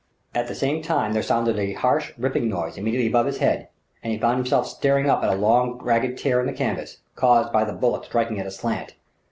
[0.33, 3.67] At the same time there sounded a harsh, ripping noise immediately above his head;
[4.01, 7.53] and he found himself staring up at a long ragged tear in the canvas, caused
[7.53, 8.95] by the bullet striking it aslant.